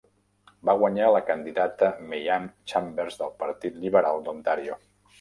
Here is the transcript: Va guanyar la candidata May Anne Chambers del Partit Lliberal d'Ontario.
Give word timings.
Va 0.69 0.73
guanyar 0.79 1.09
la 1.15 1.21
candidata 1.27 1.91
May 2.07 2.33
Anne 2.39 2.73
Chambers 2.73 3.23
del 3.23 3.33
Partit 3.45 3.81
Lliberal 3.85 4.29
d'Ontario. 4.29 4.85